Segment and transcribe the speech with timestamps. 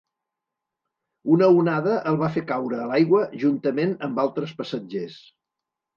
[1.35, 5.21] Una onada el va fer caure a l'aigua juntament amb altres passatgers.